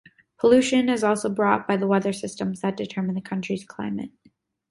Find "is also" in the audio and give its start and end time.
0.89-1.29